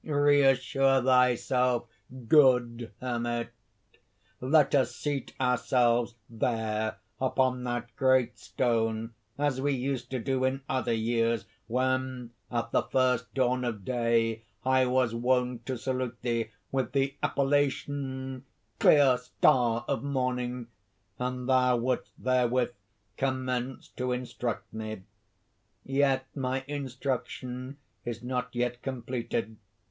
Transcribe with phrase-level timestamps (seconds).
[0.03, 1.85] "Reassure thyself,
[2.27, 3.49] good Hermit.
[4.39, 10.61] Let us seat ourselves there, upon that great stone, as we used to do in
[10.67, 16.49] other years, when, at the first dawn of day, I was wont to salute thee
[16.71, 18.43] with the appellation,
[18.79, 20.65] 'Clear star of morning'
[21.19, 22.71] and thou wouldst therewith
[23.17, 25.03] commence to instruct me.
[25.83, 29.57] Yet my instruction is not yet completed.